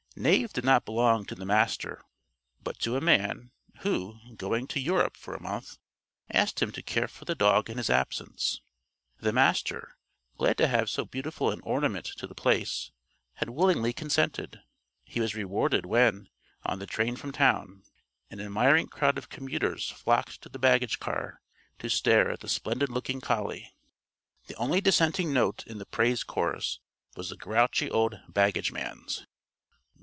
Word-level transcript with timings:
Knave 0.13 0.51
did 0.53 0.65
not 0.65 0.83
belong 0.85 1.23
to 1.27 1.35
the 1.35 1.45
Master, 1.45 2.03
but 2.61 2.77
to 2.79 2.97
a 2.97 3.01
man 3.01 3.51
who, 3.79 4.19
going 4.35 4.67
to 4.67 4.79
Europe 4.81 5.15
for 5.15 5.33
a 5.33 5.41
month, 5.41 5.77
asked 6.29 6.61
him 6.61 6.69
to 6.73 6.83
care 6.83 7.07
for 7.07 7.23
the 7.23 7.33
dog 7.33 7.69
in 7.69 7.77
his 7.77 7.89
absence. 7.89 8.59
The 9.21 9.31
Master, 9.31 9.97
glad 10.37 10.57
to 10.57 10.67
have 10.67 10.89
so 10.89 11.05
beautiful 11.05 11.49
an 11.49 11.61
ornament 11.63 12.05
to 12.17 12.27
The 12.27 12.35
Place, 12.35 12.91
had 13.35 13.51
willingly 13.51 13.93
consented. 13.93 14.61
He 15.05 15.21
was 15.21 15.33
rewarded 15.33 15.85
when, 15.85 16.27
on 16.65 16.79
the 16.79 16.85
train 16.85 17.15
from 17.15 17.31
town, 17.31 17.83
an 18.29 18.41
admiring 18.41 18.87
crowd 18.89 19.17
of 19.17 19.29
commuters 19.29 19.89
flocked 19.91 20.41
to 20.41 20.49
the 20.49 20.59
baggage 20.59 20.99
car 20.99 21.41
to 21.79 21.87
stare 21.89 22.29
at 22.31 22.41
the 22.41 22.49
splendid 22.49 22.89
looking 22.89 23.21
collie. 23.21 23.73
The 24.47 24.55
only 24.57 24.81
dissenting 24.81 25.31
note 25.31 25.65
in 25.65 25.77
the 25.77 25.85
praise 25.85 26.23
chorus 26.25 26.79
was 27.15 27.29
the 27.29 27.37
grouchy 27.37 27.89
old 27.89 28.19
baggage 28.27 28.73
man's. 28.73 29.25